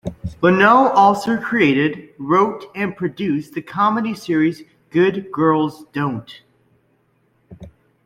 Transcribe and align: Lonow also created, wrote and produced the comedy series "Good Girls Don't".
Lonow 0.41 0.91
also 0.95 1.37
created, 1.37 2.15
wrote 2.17 2.71
and 2.73 2.97
produced 2.97 3.53
the 3.53 3.61
comedy 3.61 4.15
series 4.15 4.63
"Good 4.89 5.31
Girls 5.31 5.85
Don't". 5.93 6.41